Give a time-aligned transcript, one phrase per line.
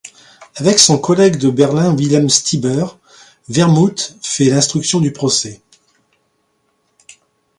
[0.55, 2.97] Avec son collègue de Berlin Wilhelm Stieber,
[3.49, 5.61] Wermuth fait l'instruction du procès.